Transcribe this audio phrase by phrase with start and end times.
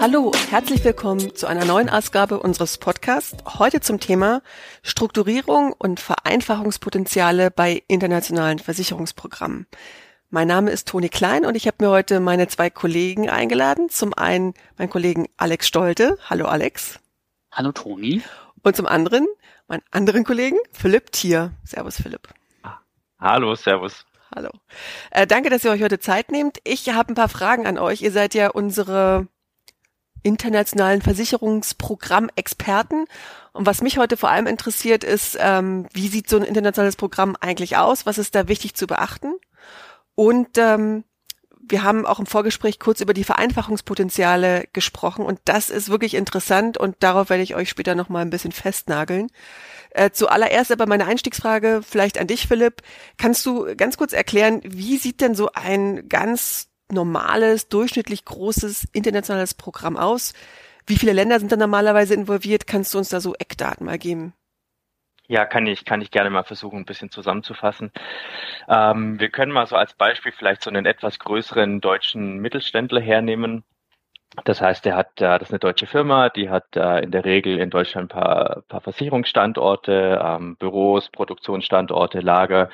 [0.00, 3.36] Hallo, herzlich willkommen zu einer neuen Ausgabe unseres Podcasts.
[3.58, 4.42] Heute zum Thema
[4.82, 9.66] Strukturierung und Vereinfachungspotenziale bei internationalen Versicherungsprogrammen.
[10.30, 13.88] Mein Name ist Toni Klein und ich habe mir heute meine zwei Kollegen eingeladen.
[13.88, 16.16] Zum einen meinen Kollegen Alex Stolte.
[16.30, 17.00] Hallo Alex.
[17.50, 18.22] Hallo Toni.
[18.62, 19.26] Und zum anderen
[19.66, 21.52] meinen anderen Kollegen Philipp Thier.
[21.64, 22.28] Servus Philipp.
[23.18, 24.06] Hallo, Servus.
[24.32, 24.50] Hallo.
[25.10, 26.58] Äh, danke, dass ihr euch heute Zeit nehmt.
[26.62, 28.02] Ich habe ein paar Fragen an euch.
[28.02, 29.26] Ihr seid ja unsere
[30.22, 33.06] internationalen Versicherungsprogramm-Experten.
[33.52, 37.36] Und was mich heute vor allem interessiert, ist, ähm, wie sieht so ein internationales Programm
[37.40, 38.06] eigentlich aus?
[38.06, 39.34] Was ist da wichtig zu beachten?
[40.14, 41.04] Und ähm,
[41.70, 46.78] wir haben auch im Vorgespräch kurz über die Vereinfachungspotenziale gesprochen und das ist wirklich interessant
[46.78, 49.28] und darauf werde ich euch später noch mal ein bisschen festnageln.
[49.90, 52.82] Äh, zuallererst aber meine Einstiegsfrage vielleicht an dich, Philipp.
[53.16, 59.54] Kannst du ganz kurz erklären, wie sieht denn so ein ganz normales, durchschnittlich großes internationales
[59.54, 60.34] Programm aus?
[60.86, 62.66] Wie viele Länder sind da normalerweise involviert?
[62.66, 64.32] Kannst du uns da so Eckdaten mal geben?
[65.30, 67.92] Ja, kann ich, kann ich gerne mal versuchen, ein bisschen zusammenzufassen.
[68.66, 73.62] Ähm, wir können mal so als Beispiel vielleicht so einen etwas größeren deutschen Mittelständler hernehmen.
[74.44, 77.70] Das heißt, er hat, das ist eine deutsche Firma, die hat in der Regel in
[77.70, 82.68] Deutschland ein paar, paar Versicherungsstandorte, ähm, Büros, Produktionsstandorte, Lager,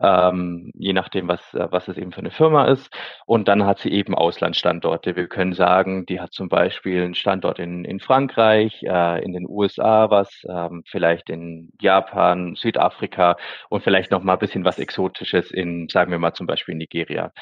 [0.00, 2.94] ähm, je nachdem, was, was es eben für eine Firma ist.
[3.26, 5.16] Und dann hat sie eben Auslandsstandorte.
[5.16, 9.46] Wir können sagen, die hat zum Beispiel einen Standort in, in Frankreich, äh, in den
[9.48, 13.36] USA was, ähm, vielleicht in Japan, Südafrika
[13.70, 17.32] und vielleicht noch mal ein bisschen was Exotisches in, sagen wir mal zum Beispiel Nigeria.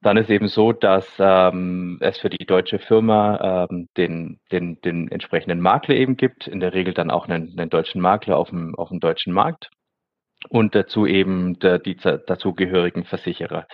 [0.00, 5.10] Dann ist eben so, dass ähm, es für die deutsche Firma ähm, den, den, den
[5.10, 8.76] entsprechenden Makler eben gibt, in der Regel dann auch einen, einen deutschen Makler auf dem,
[8.76, 9.70] auf dem deutschen Markt
[10.48, 13.66] und dazu eben der, die dazugehörigen Versicherer.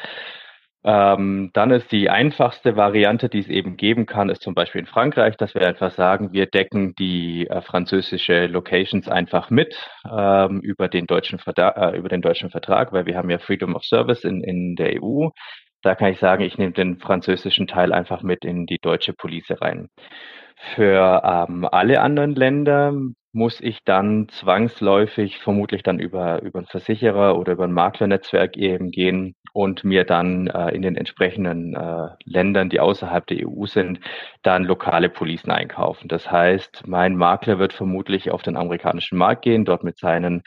[0.87, 4.87] Ähm, dann ist die einfachste Variante, die es eben geben kann, ist zum Beispiel in
[4.87, 9.75] Frankreich, dass wir einfach sagen, wir decken die äh, französische Locations einfach mit
[10.07, 13.75] ähm, über den deutschen Vertrag, äh, über den deutschen Vertrag, weil wir haben ja Freedom
[13.75, 15.31] of Service in, in der EU.
[15.85, 19.51] Da kann ich sagen, ich nehme den französischen Teil einfach mit in die deutsche Police
[19.61, 19.91] rein.
[20.75, 22.95] Für ähm, alle anderen Länder
[23.35, 28.93] muss ich dann zwangsläufig vermutlich dann über, über einen Versicherer oder über ein Maklernetzwerk eben
[28.93, 34.01] gehen und mir dann äh, in den entsprechenden äh, Ländern, die außerhalb der EU sind,
[34.43, 36.09] dann lokale Policen einkaufen.
[36.09, 40.43] Das heißt, mein Makler wird vermutlich auf den amerikanischen Markt gehen, dort mit seinen,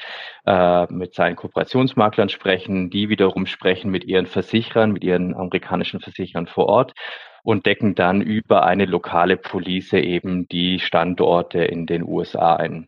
[0.46, 6.48] äh, mit seinen Kooperationsmaklern sprechen, die wiederum sprechen mit ihren Versicherern, mit ihren amerikanischen Versicherern
[6.48, 6.94] vor Ort
[7.48, 12.88] und decken dann über eine lokale Police eben die Standorte in den USA ein.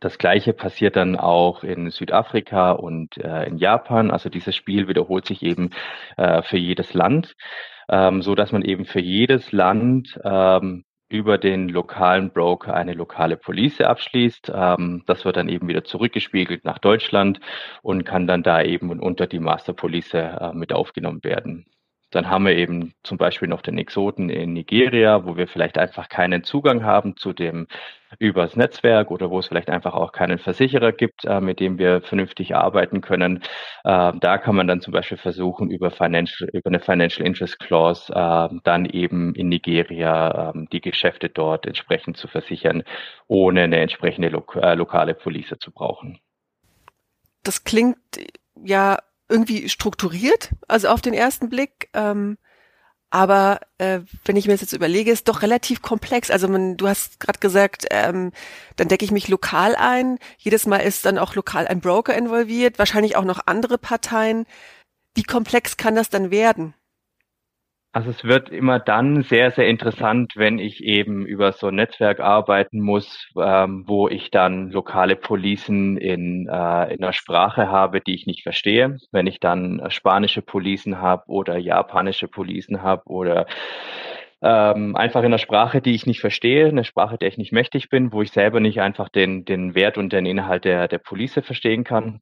[0.00, 4.10] Das gleiche passiert dann auch in Südafrika und äh, in Japan.
[4.10, 5.72] Also dieses Spiel wiederholt sich eben
[6.16, 7.34] äh, für jedes Land,
[7.90, 13.36] ähm, so dass man eben für jedes Land ähm, über den lokalen Broker eine lokale
[13.36, 14.52] Police abschließt.
[14.54, 17.40] Ähm, das wird dann eben wieder zurückgespiegelt nach Deutschland
[17.82, 21.66] und kann dann da eben unter die Master Police äh, mit aufgenommen werden.
[22.10, 26.08] Dann haben wir eben zum Beispiel noch den Exoten in Nigeria, wo wir vielleicht einfach
[26.08, 27.66] keinen Zugang haben zu dem
[28.18, 32.00] übers Netzwerk oder wo es vielleicht einfach auch keinen Versicherer gibt, äh, mit dem wir
[32.00, 33.42] vernünftig arbeiten können.
[33.84, 38.12] Äh, da kann man dann zum Beispiel versuchen, über, Financial, über eine Financial Interest Clause
[38.12, 42.84] äh, dann eben in Nigeria ähm, die Geschäfte dort entsprechend zu versichern,
[43.26, 46.20] ohne eine entsprechende lo äh, lokale Police zu brauchen.
[47.42, 47.98] Das klingt
[48.64, 51.88] ja irgendwie strukturiert, also auf den ersten Blick.
[51.94, 52.38] Ähm,
[53.10, 56.30] aber äh, wenn ich mir das jetzt überlege, ist doch relativ komplex.
[56.30, 58.32] Also man, du hast gerade gesagt, ähm,
[58.76, 60.18] dann decke ich mich lokal ein.
[60.38, 64.44] Jedes Mal ist dann auch lokal ein Broker involviert, wahrscheinlich auch noch andere Parteien.
[65.14, 66.74] Wie komplex kann das dann werden?
[67.96, 72.20] Also es wird immer dann sehr, sehr interessant, wenn ich eben über so ein Netzwerk
[72.20, 78.14] arbeiten muss, ähm, wo ich dann lokale Policen in, äh, in einer Sprache habe, die
[78.14, 78.98] ich nicht verstehe.
[79.12, 83.46] Wenn ich dann spanische Policen habe oder japanische Policen habe oder
[84.42, 87.88] ähm, einfach in einer Sprache, die ich nicht verstehe, eine Sprache, der ich nicht mächtig
[87.88, 91.40] bin, wo ich selber nicht einfach den, den Wert und den Inhalt der, der Police
[91.42, 92.20] verstehen kann.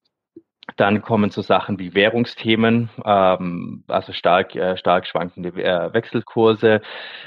[0.76, 6.80] Dann kommen so Sachen wie Währungsthemen, ähm, also stark, äh, stark schwankende äh, Wechselkurse.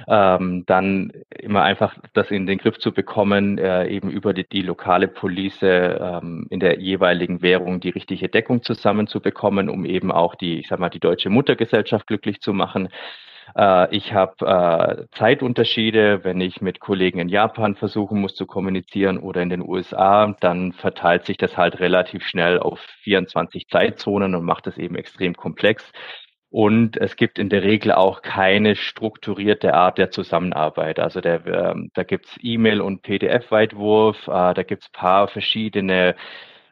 [0.07, 4.63] Ähm, dann immer einfach das in den Griff zu bekommen, äh, eben über die, die
[4.63, 10.59] lokale Police ähm, in der jeweiligen Währung die richtige Deckung zusammenzubekommen, um eben auch die,
[10.59, 12.89] ich sag mal, die deutsche Muttergesellschaft glücklich zu machen.
[13.57, 19.17] Äh, ich habe äh, Zeitunterschiede, wenn ich mit Kollegen in Japan versuchen muss zu kommunizieren
[19.17, 24.45] oder in den USA, dann verteilt sich das halt relativ schnell auf 24 Zeitzonen und
[24.45, 25.91] macht es eben extrem komplex.
[26.49, 30.99] Und es gibt in der Regel auch keine strukturierte Art der Zusammenarbeit.
[30.99, 36.15] Also der, ähm, da gibt's E-Mail- und PDF-Weitwurf, äh, da gibt's paar verschiedene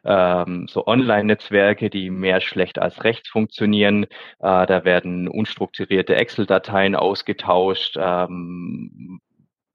[0.06, 4.04] ähm, so Online-Netzwerke, die mehr schlecht als recht funktionieren.
[4.04, 7.96] Äh, da werden unstrukturierte Excel-Dateien ausgetauscht.
[7.98, 9.20] Ähm,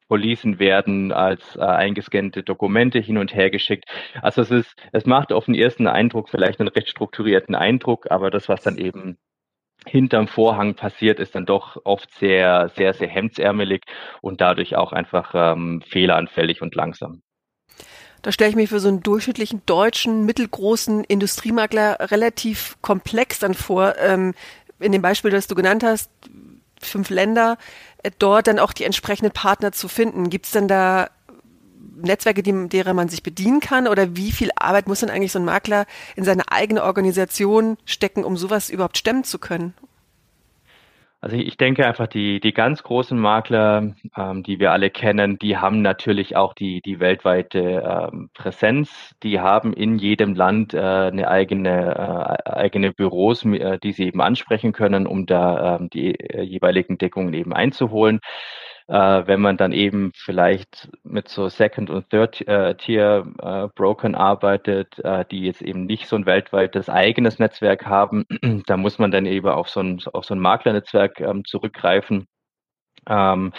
[0.07, 3.85] Policen werden als äh, eingescannte Dokumente hin und her geschickt.
[4.21, 8.29] Also es ist, es macht auf den ersten Eindruck vielleicht einen recht strukturierten Eindruck, aber
[8.29, 9.17] das, was dann eben
[9.85, 13.83] hinterm Vorhang passiert, ist dann doch oft sehr, sehr, sehr hemdsärmelig
[14.21, 17.21] und dadurch auch einfach ähm, fehleranfällig und langsam.
[18.21, 23.95] Da stelle ich mir für so einen durchschnittlichen deutschen, mittelgroßen Industriemakler relativ komplex dann vor.
[23.97, 24.33] Ähm,
[24.79, 26.09] in dem Beispiel, das du genannt hast,
[26.79, 27.57] fünf Länder,
[28.03, 30.29] äh, dort dann auch die entsprechenden Partner zu finden.
[30.29, 31.09] Gibt es denn da
[31.95, 33.87] Netzwerke, die, derer man sich bedienen kann?
[33.87, 35.85] Oder wie viel Arbeit muss denn eigentlich so ein Makler
[36.15, 39.73] in seine eigene Organisation stecken, um sowas überhaupt stemmen zu können?
[41.23, 45.55] Also ich denke einfach, die, die ganz großen Makler, ähm, die wir alle kennen, die
[45.55, 49.15] haben natürlich auch die, die weltweite ähm, Präsenz.
[49.21, 54.19] Die haben in jedem Land äh, eine eigene, äh, eigene Büros, äh, die sie eben
[54.19, 58.19] ansprechen können, um da ähm, die äh, jeweiligen Deckungen eben einzuholen
[58.91, 65.45] äh, wenn man dann eben vielleicht mit so Second- und Third-Tier-Brokern äh, arbeitet, äh, die
[65.45, 68.25] jetzt eben nicht so ein weltweites eigenes Netzwerk haben,
[68.67, 72.27] da muss man dann eben auf so ein, auf so ein Maklernetzwerk ähm, zurückgreifen.
[73.07, 73.53] Ähm,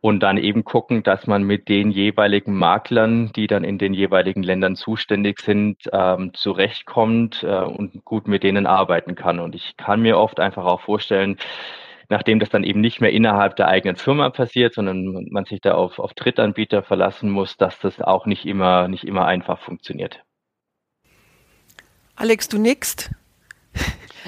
[0.00, 4.44] und dann eben gucken, dass man mit den jeweiligen Maklern, die dann in den jeweiligen
[4.44, 9.40] Ländern zuständig sind, ähm, zurechtkommt äh, und gut mit denen arbeiten kann.
[9.40, 11.38] Und ich kann mir oft einfach auch vorstellen,
[12.08, 15.74] nachdem das dann eben nicht mehr innerhalb der eigenen Firma passiert, sondern man sich da
[15.74, 20.22] auf, auf Drittanbieter verlassen muss, dass das auch nicht immer, nicht immer einfach funktioniert.
[22.14, 23.10] Alex, du nickst.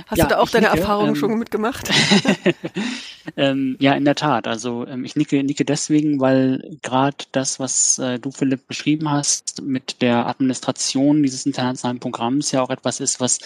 [0.07, 1.91] Hast ja, du da auch deine nicke, Erfahrungen ähm, schon mitgemacht?
[3.37, 4.47] ähm, ja, in der Tat.
[4.47, 9.63] Also ähm, ich nicke, nicke deswegen, weil gerade das, was äh, du, Philipp, beschrieben hast
[9.63, 13.39] mit der Administration dieses internationalen Programms ja auch etwas ist, was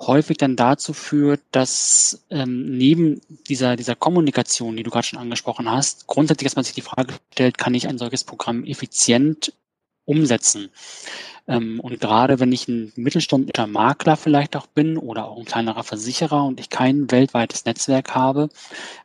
[0.00, 5.70] häufig dann dazu führt, dass ähm, neben dieser, dieser Kommunikation, die du gerade schon angesprochen
[5.70, 9.52] hast, grundsätzlich dass man sich die Frage stellt, kann ich ein solches Programm effizient
[10.04, 10.70] umsetzen?
[11.48, 15.82] Ähm, und gerade wenn ich ein mittelständischer Makler vielleicht auch bin oder auch ein kleinerer
[15.82, 18.50] Versicherer und ich kein weltweites Netzwerk habe,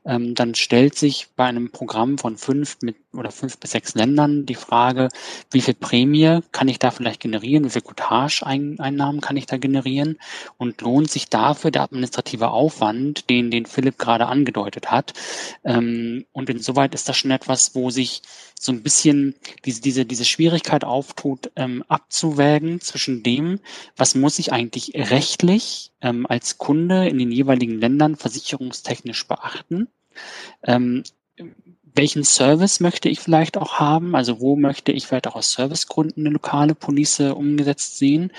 [0.06, 4.46] ähm, dann stellt sich bei einem Programm von fünf mit oder fünf bis sechs Ländern
[4.46, 5.10] die Frage,
[5.52, 10.18] wie viel Prämie kann ich da vielleicht generieren, wie viel Cottage-Einnahmen kann ich da generieren
[10.58, 15.14] und lohnt sich dafür der administrative Aufwand, den, den Philipp gerade angedeutet hat.
[15.64, 18.24] Ähm, und insoweit ist das schon etwas, wo sich
[18.60, 19.36] so ein bisschen
[19.66, 21.84] diese, diese, diese Schwierigkeit auftut, ähm,
[22.34, 23.60] abzuwägen zwischen dem,
[23.96, 29.88] was muss ich eigentlich rechtlich ähm, als Kunde in den jeweiligen Ländern versicherungstechnisch beachten,
[30.64, 31.04] ähm,
[31.96, 34.16] welchen Service möchte ich vielleicht auch haben?
[34.16, 38.32] Also wo möchte ich vielleicht auch aus Servicegründen eine lokale Police umgesetzt sehen?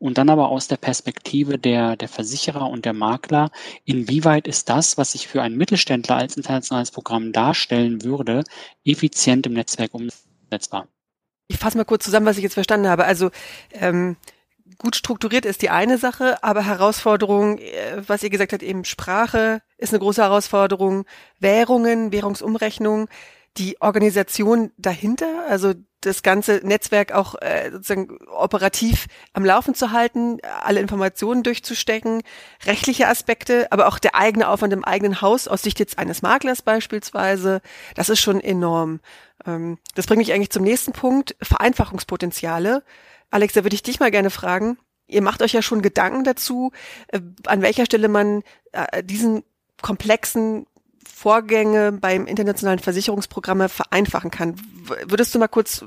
[0.00, 3.52] Und dann aber aus der Perspektive der, der Versicherer und der Makler,
[3.84, 8.42] inwieweit ist das, was ich für einen Mittelständler als internationales Programm darstellen würde,
[8.84, 10.88] effizient im Netzwerk umsetzbar?
[11.48, 13.04] Ich fasse mal kurz zusammen, was ich jetzt verstanden habe.
[13.04, 13.30] Also
[13.72, 14.16] ähm,
[14.78, 19.62] gut strukturiert ist die eine Sache, aber Herausforderung, äh, was ihr gesagt habt, eben Sprache
[19.78, 21.04] ist eine große Herausforderung,
[21.38, 23.08] Währungen, Währungsumrechnung,
[23.56, 25.72] die Organisation dahinter, also
[26.06, 32.22] das ganze Netzwerk auch äh, sozusagen operativ am Laufen zu halten, alle Informationen durchzustecken,
[32.64, 36.62] rechtliche Aspekte, aber auch der eigene Aufwand im eigenen Haus aus Sicht jetzt eines Maklers
[36.62, 37.60] beispielsweise,
[37.94, 39.00] das ist schon enorm.
[39.44, 42.82] Ähm, das bringt mich eigentlich zum nächsten Punkt, Vereinfachungspotenziale.
[43.30, 44.78] Alex, da würde ich dich mal gerne fragen.
[45.08, 46.72] Ihr macht euch ja schon Gedanken dazu,
[47.08, 49.44] äh, an welcher Stelle man äh, diesen
[49.82, 50.66] komplexen
[51.06, 54.56] Vorgänge beim internationalen Versicherungsprogramme vereinfachen kann.
[55.06, 55.84] Würdest du mal kurz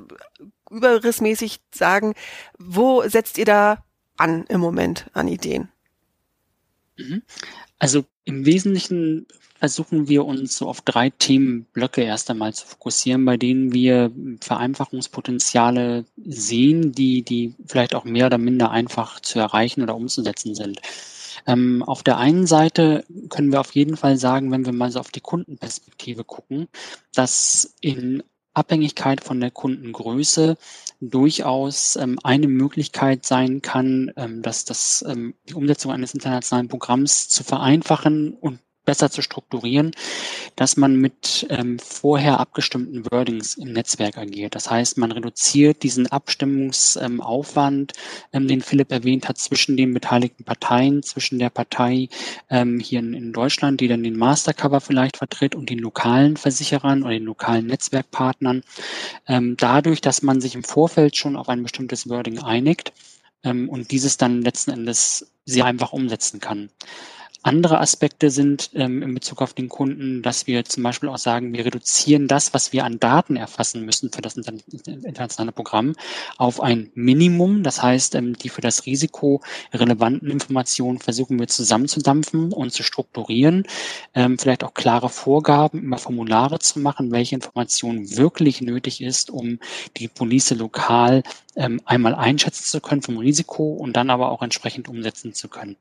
[0.69, 2.13] überrissmäßig sagen,
[2.57, 3.83] wo setzt ihr da
[4.17, 5.69] an im Moment an Ideen?
[6.97, 7.21] Mhm.
[7.79, 9.27] Also im Wesentlichen
[9.59, 14.11] versuchen wir uns so auf drei Themenblöcke erst einmal zu fokussieren, bei denen wir
[14.41, 20.79] Vereinfachungspotenziale sehen, die, die vielleicht auch mehr oder minder einfach zu erreichen oder umzusetzen sind.
[21.50, 25.00] Ähm, auf der einen Seite können wir auf jeden Fall sagen, wenn wir mal so
[25.00, 26.68] auf die Kundenperspektive gucken,
[27.15, 28.22] dass in
[28.53, 30.58] Abhängigkeit von der Kundengröße
[31.01, 37.29] durchaus ähm, eine Möglichkeit sein kann, ähm, dass das, ähm, die Umsetzung eines internationalen Programms
[37.29, 39.91] zu vereinfachen und besser zu strukturieren,
[40.55, 44.55] dass man mit ähm, vorher abgestimmten Wordings im Netzwerk agiert.
[44.55, 47.93] Das heißt, man reduziert diesen Abstimmungsaufwand,
[48.34, 52.10] ähm, den Philipp erwähnt hat, zwischen den beteiligten Parteien, zwischen der Partei
[52.50, 57.03] ähm, hier in, in Deutschland, die dann den Mastercover vielleicht vertritt und den lokalen Versicherern
[57.03, 58.63] oder den lokalen Netzwerkpartnern.
[59.27, 62.91] Ähm, dadurch, dass man sich im Vorfeld schon auf ein bestimmtes Wording einigt
[63.43, 66.72] ähm, und dieses dann letzten Endes sehr einfach umsetzen kann.
[67.41, 71.53] Andere Aspekte sind ähm, in Bezug auf den Kunden, dass wir zum Beispiel auch sagen,
[71.53, 75.96] wir reduzieren das, was wir an Daten erfassen müssen für das internationale Programm,
[76.38, 77.63] auf ein Minimum.
[77.63, 79.41] Das heißt, ähm, die für das Risiko
[79.74, 83.63] relevanten Informationen versuchen wir zusammenzudampfen und zu strukturieren.
[84.13, 89.60] Ähm, vielleicht auch klare Vorgaben über Formulare zu machen, welche Information wirklich nötig ist, um
[89.96, 91.24] die Police lokal
[91.55, 95.77] ähm, einmal einschätzen zu können vom Risiko und dann aber auch entsprechend umsetzen zu können.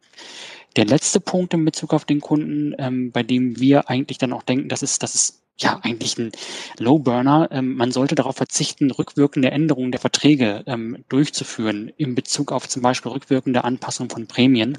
[0.77, 4.43] Der letzte Punkt in Bezug auf den Kunden, ähm, bei dem wir eigentlich dann auch
[4.43, 6.33] denken, das ist, das ist ja eigentlich ein
[6.79, 7.49] Low Burner.
[7.51, 12.83] Ähm, man sollte darauf verzichten, rückwirkende Änderungen der Verträge ähm, durchzuführen in Bezug auf zum
[12.83, 14.79] Beispiel rückwirkende Anpassung von Prämien,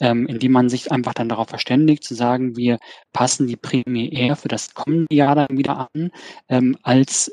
[0.00, 2.78] ähm, indem man sich einfach dann darauf verständigt, zu sagen, wir
[3.12, 6.10] passen die Prämie eher für das kommende Jahr dann wieder an,
[6.48, 7.32] ähm, als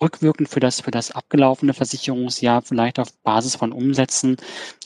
[0.00, 4.36] rückwirkend für das, für das abgelaufene Versicherungsjahr vielleicht auf Basis von Umsätzen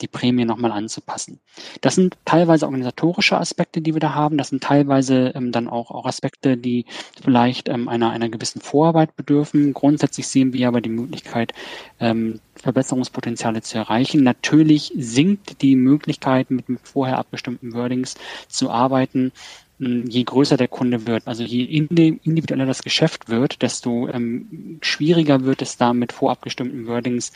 [0.01, 1.39] die Prämie nochmal anzupassen.
[1.81, 4.37] Das sind teilweise organisatorische Aspekte, die wir da haben.
[4.37, 6.85] Das sind teilweise ähm, dann auch, auch Aspekte, die
[7.21, 9.73] vielleicht ähm, einer, einer gewissen Vorarbeit bedürfen.
[9.73, 11.53] Grundsätzlich sehen wir aber die Möglichkeit,
[11.99, 14.23] ähm, Verbesserungspotenziale zu erreichen.
[14.23, 18.15] Natürlich sinkt die Möglichkeit, mit, mit vorher abgestimmten Wordings
[18.47, 19.31] zu arbeiten,
[19.79, 25.61] je größer der Kunde wird, also je individueller das Geschäft wird, desto ähm, schwieriger wird
[25.61, 27.31] es da mit vorabgestimmten Wordings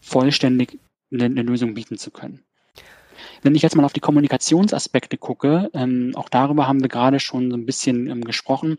[0.00, 0.78] vollständig
[1.12, 2.42] eine, eine, Lösung bieten zu können.
[3.42, 7.50] Wenn ich jetzt mal auf die Kommunikationsaspekte gucke, ähm, auch darüber haben wir gerade schon
[7.50, 8.78] so ein bisschen ähm, gesprochen,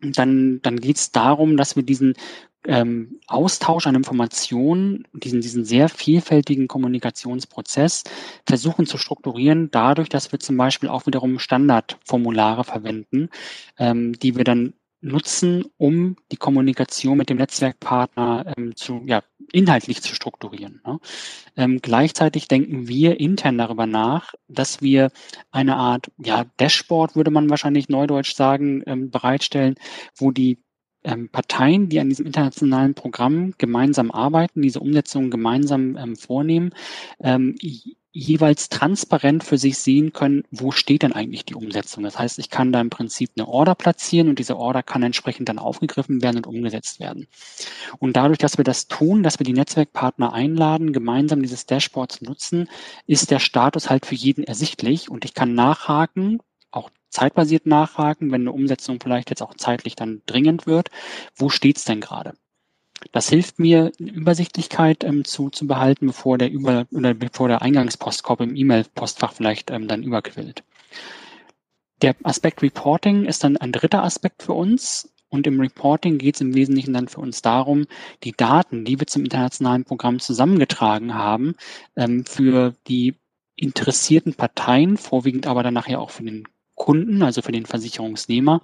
[0.00, 2.14] dann, dann geht es darum, dass wir diesen
[2.66, 8.04] ähm, Austausch an Informationen, diesen, diesen sehr vielfältigen Kommunikationsprozess
[8.46, 13.30] versuchen zu strukturieren, dadurch, dass wir zum Beispiel auch wiederum Standardformulare verwenden,
[13.78, 20.02] ähm, die wir dann nutzen, um die Kommunikation mit dem Netzwerkpartner ähm, zu, ja, inhaltlich
[20.02, 20.80] zu strukturieren.
[20.84, 20.98] Ne?
[21.56, 25.10] Ähm, gleichzeitig denken wir intern darüber nach, dass wir
[25.50, 29.76] eine Art ja, Dashboard, würde man wahrscheinlich neudeutsch sagen, ähm, bereitstellen,
[30.16, 30.58] wo die
[31.06, 36.74] ähm, Parteien, die an diesem internationalen Programm gemeinsam arbeiten, diese Umsetzung gemeinsam ähm, vornehmen,
[37.20, 37.56] ähm,
[38.18, 42.02] jeweils transparent für sich sehen können, wo steht denn eigentlich die Umsetzung.
[42.02, 45.50] Das heißt, ich kann da im Prinzip eine Order platzieren und diese Order kann entsprechend
[45.50, 47.26] dann aufgegriffen werden und umgesetzt werden.
[47.98, 52.24] Und dadurch, dass wir das tun, dass wir die Netzwerkpartner einladen, gemeinsam dieses Dashboard zu
[52.24, 52.70] nutzen,
[53.06, 56.40] ist der Status halt für jeden ersichtlich und ich kann nachhaken,
[57.10, 60.90] zeitbasiert nachhaken, wenn eine Umsetzung vielleicht jetzt auch zeitlich dann dringend wird.
[61.34, 62.34] Wo steht's denn gerade?
[63.12, 68.40] Das hilft mir, Übersichtlichkeit ähm, zu, zu behalten, bevor der Über oder bevor der Eingangspostkorb
[68.40, 70.64] im E-Mail-Postfach vielleicht ähm, dann überquillt.
[72.02, 75.12] Der Aspekt Reporting ist dann ein dritter Aspekt für uns.
[75.28, 77.86] Und im Reporting geht es im Wesentlichen dann für uns darum,
[78.22, 81.56] die Daten, die wir zum internationalen Programm zusammengetragen haben,
[81.96, 83.16] ähm, für die
[83.56, 88.60] interessierten Parteien, vorwiegend aber dann nachher auch für den Kunden, also für den Versicherungsnehmer,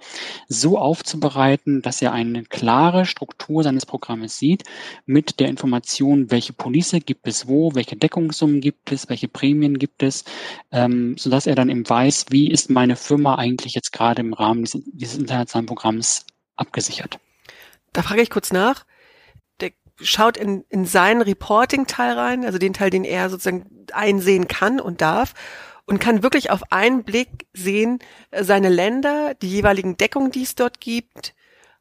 [0.47, 4.63] so aufzubereiten, dass er eine klare Struktur seines Programmes sieht
[5.05, 10.03] mit der Information, welche Police gibt es wo, welche Deckungssummen gibt es, welche Prämien gibt
[10.03, 10.23] es,
[10.71, 14.63] ähm, sodass er dann eben weiß, wie ist meine Firma eigentlich jetzt gerade im Rahmen
[14.63, 17.19] dieses, dieses internationalen Programms abgesichert.
[17.93, 18.85] Da frage ich kurz nach.
[19.59, 24.79] Der schaut in, in seinen Reporting-Teil rein, also den Teil, den er sozusagen einsehen kann
[24.79, 25.33] und darf
[25.85, 27.99] und kann wirklich auf einen Blick sehen,
[28.31, 31.35] äh, seine Länder, die jeweiligen Deckungen, die es dort gibt,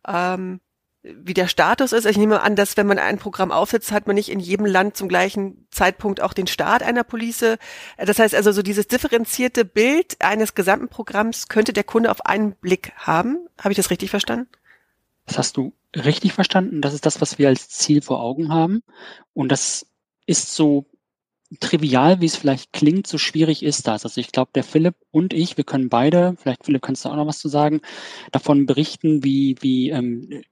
[0.06, 0.60] ähm,
[1.02, 2.04] wie der Status ist.
[2.04, 4.96] Ich nehme an, dass wenn man ein Programm aufsetzt, hat man nicht in jedem Land
[4.96, 7.42] zum gleichen Zeitpunkt auch den Start einer Police.
[7.42, 7.58] Äh,
[7.98, 12.52] das heißt also, so dieses differenzierte Bild eines gesamten Programms könnte der Kunde auf einen
[12.52, 13.48] Blick haben.
[13.58, 14.48] Habe ich das richtig verstanden?
[15.26, 16.80] Das hast du richtig verstanden.
[16.80, 18.82] Das ist das, was wir als Ziel vor Augen haben.
[19.34, 19.86] Und das
[20.26, 20.86] ist so
[21.60, 24.04] trivial, wie es vielleicht klingt, so schwierig ist das.
[24.04, 27.16] Also ich glaube, der Philipp und ich, wir können beide, vielleicht Philipp, kannst du auch
[27.16, 27.80] noch was zu sagen,
[28.30, 30.42] davon berichten, wie, wie ähm,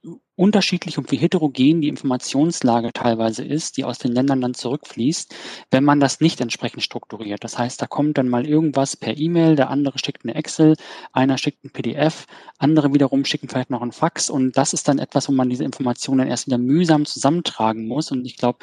[0.41, 5.35] unterschiedlich und wie heterogen die Informationslage teilweise ist, die aus den Ländern dann zurückfließt,
[5.69, 7.43] wenn man das nicht entsprechend strukturiert.
[7.43, 10.75] Das heißt, da kommt dann mal irgendwas per E-Mail, der andere schickt eine Excel,
[11.13, 12.25] einer schickt ein PDF,
[12.57, 15.63] andere wiederum schicken vielleicht noch ein Fax und das ist dann etwas, wo man diese
[15.63, 18.57] Informationen erst wieder mühsam zusammentragen muss und ich glaube,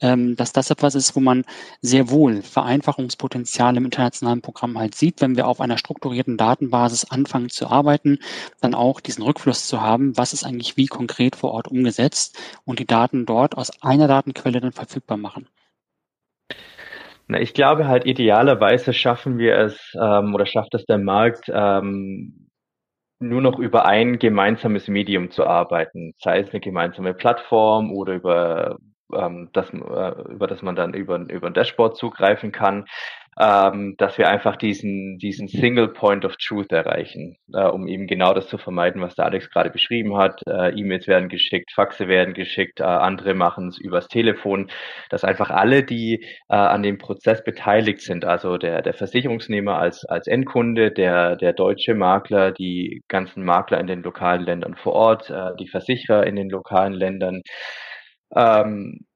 [0.00, 1.44] ähm, dass das etwas ist, wo man
[1.80, 7.50] sehr wohl Vereinfachungspotenzial im internationalen Programm halt sieht, wenn wir auf einer strukturierten Datenbasis anfangen
[7.50, 8.18] zu arbeiten,
[8.60, 12.78] dann auch diesen Rückfluss zu haben, was ist eigentlich wie konkret vor Ort umgesetzt und
[12.78, 15.48] die Daten dort aus einer Datenquelle dann verfügbar machen.
[17.28, 22.48] Na, ich glaube halt idealerweise schaffen wir es ähm, oder schafft es der Markt ähm,
[23.20, 28.78] nur noch über ein gemeinsames Medium zu arbeiten, sei es eine gemeinsame Plattform oder über
[29.14, 32.86] ähm, das, äh, über das man dann über, über ein Dashboard zugreifen kann,
[33.38, 38.34] ähm, dass wir einfach diesen, diesen Single Point of Truth erreichen, äh, um eben genau
[38.34, 40.42] das zu vermeiden, was der Alex gerade beschrieben hat.
[40.46, 44.70] Äh, E-Mails werden geschickt, Faxe werden geschickt, äh, andere machen es übers Telefon,
[45.08, 50.04] dass einfach alle, die äh, an dem Prozess beteiligt sind, also der, der Versicherungsnehmer als,
[50.04, 55.30] als Endkunde, der, der deutsche Makler, die ganzen Makler in den lokalen Ländern vor Ort,
[55.30, 57.40] äh, die Versicherer in den lokalen Ländern,
[58.36, 59.06] ähm,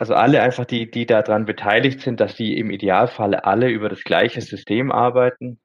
[0.00, 4.02] also alle einfach, die, die daran beteiligt sind, dass die im Idealfall alle über das
[4.02, 5.60] gleiche System arbeiten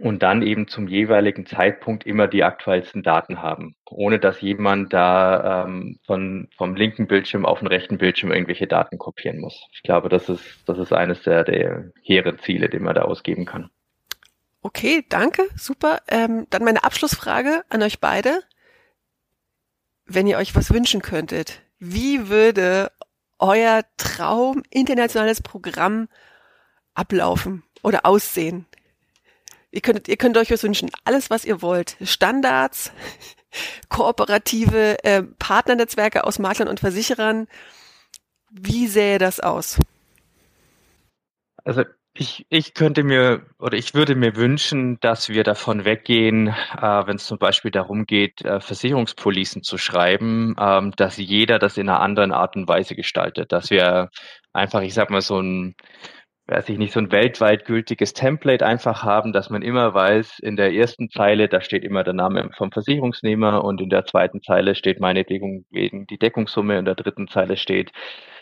[0.00, 5.66] und dann eben zum jeweiligen Zeitpunkt immer die aktuellsten Daten haben, ohne dass jemand da
[5.66, 9.68] ähm, von, vom linken Bildschirm auf den rechten Bildschirm irgendwelche Daten kopieren muss.
[9.72, 13.44] Ich glaube, das ist, das ist eines der, der hehren Ziele, die man da ausgeben
[13.44, 13.70] kann.
[14.62, 16.00] Okay, danke, super.
[16.08, 18.42] Ähm, dann meine Abschlussfrage an euch beide.
[20.06, 22.90] Wenn ihr euch was wünschen könntet, wie würde
[23.40, 26.08] euer Traum internationales Programm
[26.94, 28.66] ablaufen oder aussehen?
[29.70, 30.90] Ihr könnt, ihr könnt euch was wünschen.
[31.04, 31.96] Alles, was ihr wollt.
[32.02, 32.92] Standards,
[33.88, 37.46] kooperative äh, Partnernetzwerke aus Maklern und Versicherern.
[38.50, 39.78] Wie sähe das aus?
[41.64, 41.84] Also
[42.20, 47.16] ich, ich könnte mir oder ich würde mir wünschen, dass wir davon weggehen, äh, wenn
[47.16, 52.00] es zum Beispiel darum geht, äh, Versicherungspolicen zu schreiben, ähm, dass jeder das in einer
[52.00, 53.52] anderen Art und Weise gestaltet.
[53.52, 54.10] Dass wir
[54.52, 55.74] einfach, ich sag mal, so ein
[56.50, 60.56] weiß ich nicht, so ein weltweit gültiges Template einfach haben, dass man immer weiß, in
[60.56, 64.74] der ersten Zeile, da steht immer der Name vom Versicherungsnehmer und in der zweiten Zeile
[64.74, 67.92] steht meinetwegen wegen die Deckungssumme, in der dritten Zeile steht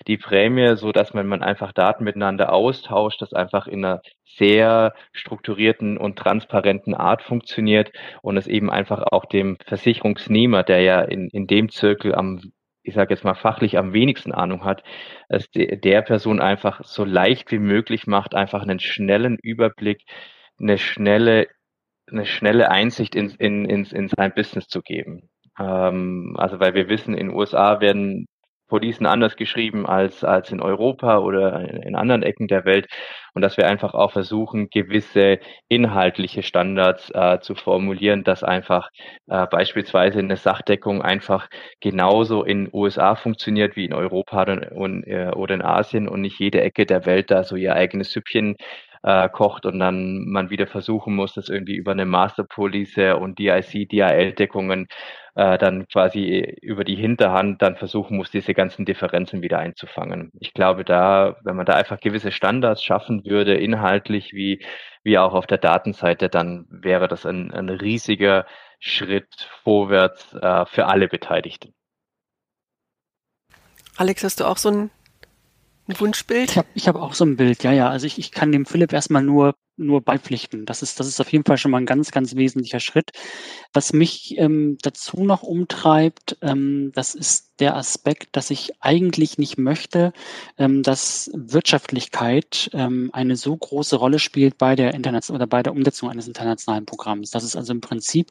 [0.06, 4.94] die Prämie, so dass man, man einfach Daten miteinander austauscht, das einfach in einer sehr
[5.12, 11.28] strukturierten und transparenten Art funktioniert und es eben einfach auch dem Versicherungsnehmer, der ja in,
[11.28, 12.40] in dem Zirkel am
[12.88, 14.82] ich sage jetzt mal fachlich am wenigsten Ahnung hat,
[15.28, 20.02] es der Person einfach so leicht wie möglich macht, einfach einen schnellen Überblick,
[20.58, 21.48] eine schnelle,
[22.10, 25.28] eine schnelle Einsicht in, in, in, in sein Business zu geben.
[25.58, 28.26] Ähm, also weil wir wissen, in den USA werden
[28.68, 32.86] Policen anders geschrieben als, als in Europa oder in anderen Ecken der Welt.
[33.34, 38.90] Und dass wir einfach auch versuchen, gewisse inhaltliche Standards äh, zu formulieren, dass einfach
[39.28, 41.48] äh, beispielsweise eine Sachdeckung einfach
[41.80, 46.38] genauso in USA funktioniert wie in Europa und, und, äh, oder in Asien und nicht
[46.40, 48.56] jede Ecke der Welt da so ihr eigenes Süppchen
[49.08, 53.88] äh, kocht und dann man wieder versuchen muss, das irgendwie über eine Masterpolice und DIC,
[53.88, 54.86] DIL-Deckungen
[55.34, 60.30] äh, dann quasi über die Hinterhand dann versuchen muss, diese ganzen Differenzen wieder einzufangen.
[60.40, 64.62] Ich glaube, da, wenn man da einfach gewisse Standards schaffen würde, inhaltlich wie,
[65.04, 68.44] wie auch auf der Datenseite, dann wäre das ein, ein riesiger
[68.78, 71.72] Schritt vorwärts äh, für alle Beteiligten.
[73.96, 74.90] Alex, hast du auch so ein
[75.88, 76.50] ein Wunschbild?
[76.50, 77.88] Ich habe ich hab auch so ein Bild, ja, ja.
[77.88, 80.66] Also ich, ich kann dem Philipp erstmal nur nur beipflichten.
[80.66, 83.10] Das ist, das ist auf jeden Fall schon mal ein ganz, ganz wesentlicher Schritt.
[83.72, 89.58] Was mich ähm, dazu noch umtreibt, ähm, das ist der Aspekt, dass ich eigentlich nicht
[89.58, 90.12] möchte,
[90.58, 95.72] ähm, dass Wirtschaftlichkeit ähm, eine so große Rolle spielt bei der Internet oder bei der
[95.72, 97.30] Umsetzung eines internationalen Programms.
[97.30, 98.30] Dass es also im Prinzip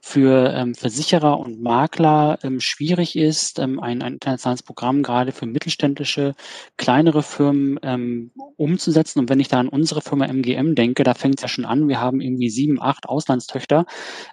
[0.00, 5.46] für ähm, Versicherer und Makler ähm, schwierig ist, ähm, ein, ein internationales Programm gerade für
[5.46, 6.34] mittelständische,
[6.76, 9.20] kleinere Firmen ähm, umzusetzen.
[9.20, 11.64] Und wenn ich da an unsere Firma MGM denke, denke, da fängt es ja schon
[11.64, 11.88] an.
[11.88, 13.86] Wir haben irgendwie sieben, acht Auslandstöchter.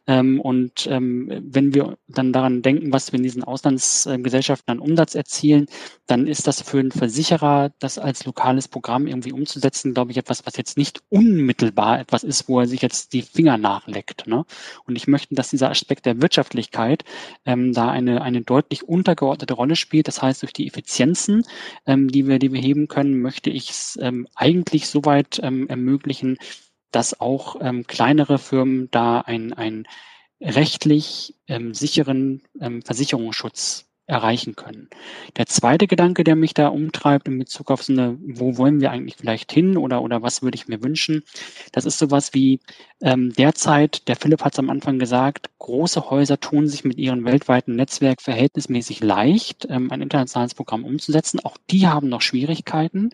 [0.07, 5.15] Ähm, und ähm, wenn wir dann daran denken, was wir in diesen Auslandsgesellschaften an Umsatz
[5.15, 5.67] erzielen,
[6.07, 10.45] dann ist das für einen Versicherer, das als lokales Programm irgendwie umzusetzen, glaube ich, etwas,
[10.45, 14.27] was jetzt nicht unmittelbar etwas ist, wo er sich jetzt die Finger nachleckt.
[14.27, 14.45] Ne?
[14.85, 17.03] Und ich möchte, dass dieser Aspekt der Wirtschaftlichkeit
[17.45, 20.07] ähm, da eine, eine deutlich untergeordnete Rolle spielt.
[20.07, 21.43] Das heißt, durch die Effizienzen,
[21.85, 26.37] ähm, die wir, die wir heben können, möchte ich es ähm, eigentlich soweit ähm, ermöglichen,
[26.95, 29.85] dass auch ähm, kleinere Firmen da ein, ein
[30.41, 34.89] rechtlich ähm, sicheren ähm, Versicherungsschutz erreichen können.
[35.37, 38.91] Der zweite Gedanke, der mich da umtreibt in Bezug auf so eine, wo wollen wir
[38.91, 41.23] eigentlich vielleicht hin oder, oder was würde ich mir wünschen,
[41.71, 42.59] das ist sowas wie
[43.01, 47.25] ähm, derzeit, der Philipp hat es am Anfang gesagt, große Häuser tun sich mit ihrem
[47.25, 51.39] weltweiten Netzwerk verhältnismäßig leicht, ähm, ein internationales Programm umzusetzen.
[51.43, 53.09] Auch die haben noch Schwierigkeiten.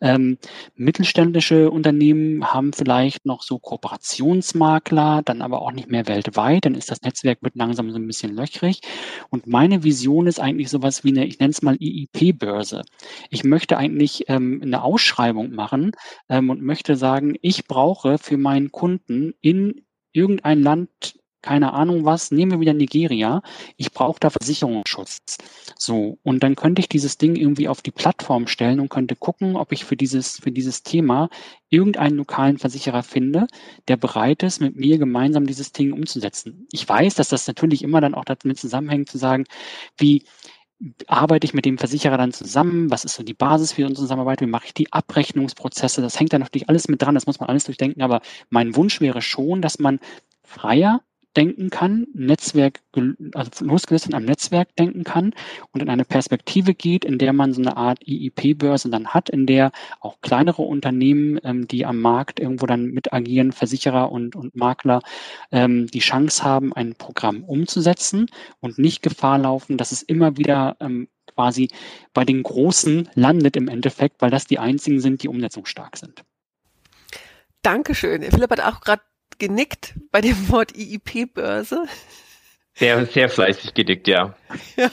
[0.00, 0.38] Ähm,
[0.76, 6.90] mittelständische Unternehmen haben vielleicht noch so Kooperationsmakler, dann aber auch nicht mehr weltweit, dann ist
[6.90, 8.82] das Netzwerk wird langsam so ein bisschen löchrig.
[9.30, 12.82] Und meine Vision ist eigentlich sowas wie eine, ich nenne es mal IIP-Börse.
[13.30, 15.92] Ich möchte eigentlich ähm, eine Ausschreibung machen
[16.28, 22.30] ähm, und möchte sagen, ich brauche für meinen Kunden in irgendein Land, keine Ahnung was,
[22.30, 23.42] nehmen wir wieder Nigeria,
[23.76, 25.36] ich brauche da Versicherungsschutz.
[25.78, 29.56] So, und dann könnte ich dieses Ding irgendwie auf die Plattform stellen und könnte gucken,
[29.56, 31.28] ob ich für dieses, für dieses Thema
[31.68, 33.46] irgendeinen lokalen Versicherer finde,
[33.88, 36.66] der bereit ist, mit mir gemeinsam dieses Ding umzusetzen.
[36.72, 39.44] Ich weiß, dass das natürlich immer dann auch damit zusammenhängt, zu sagen,
[39.98, 40.24] wie,
[41.06, 42.90] arbeite ich mit dem Versicherer dann zusammen?
[42.90, 44.40] Was ist so die Basis für unsere Zusammenarbeit?
[44.40, 46.02] Wie mache ich die Abrechnungsprozesse?
[46.02, 48.02] Das hängt da natürlich alles mit dran, das muss man alles durchdenken.
[48.02, 50.00] Aber mein Wunsch wäre schon, dass man
[50.42, 51.02] freier
[51.36, 52.80] denken kann, Netzwerk,
[53.34, 55.34] also losgelöst von einem Netzwerk denken kann
[55.72, 59.46] und in eine Perspektive geht, in der man so eine Art IIP-Börse dann hat, in
[59.46, 64.54] der auch kleinere Unternehmen, ähm, die am Markt irgendwo dann mit agieren, Versicherer und, und
[64.56, 65.00] Makler,
[65.50, 68.26] ähm, die Chance haben, ein Programm umzusetzen
[68.60, 71.68] und nicht Gefahr laufen, dass es immer wieder ähm, quasi
[72.12, 76.24] bei den Großen landet im Endeffekt, weil das die einzigen sind, die umsetzungsstark sind.
[77.62, 78.22] Dankeschön.
[78.22, 79.02] Philipp hat auch gerade
[79.38, 81.84] genickt bei dem Wort IIP-Börse.
[82.74, 84.34] Sehr, sehr fleißig gedickt, ja.
[84.76, 84.90] ja,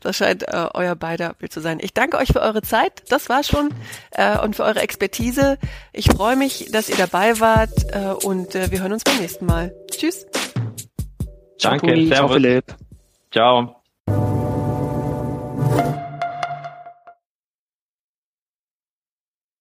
[0.00, 1.78] das scheint äh, euer beider Bild zu sein.
[1.80, 3.70] Ich danke euch für eure Zeit, das war schon,
[4.12, 5.58] äh, und für eure Expertise.
[5.92, 9.46] Ich freue mich, dass ihr dabei wart äh, und äh, wir hören uns beim nächsten
[9.46, 9.74] Mal.
[9.90, 10.26] Tschüss.
[11.60, 12.08] Danke, Servus.
[12.08, 12.64] Ciao, Philipp.
[13.32, 13.75] Ciao.